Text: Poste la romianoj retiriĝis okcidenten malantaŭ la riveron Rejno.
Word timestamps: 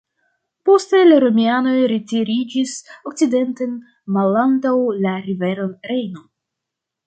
Poste 0.69 1.01
la 1.09 1.19
romianoj 1.23 1.73
retiriĝis 1.91 2.73
okcidenten 3.11 3.77
malantaŭ 4.19 4.75
la 5.07 5.15
riveron 5.31 5.75
Rejno. 5.93 6.29